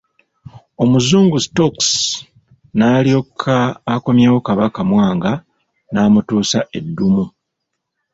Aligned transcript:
Omuzungu 0.83 1.37
Stokes 1.45 1.89
n'alyoka 2.77 3.55
akomyawo 3.93 4.39
Kabaka 4.47 4.79
Mwanga 4.89 5.31
n'amutuusa 5.91 6.59
e 6.77 6.79
Ddumu. 6.85 7.25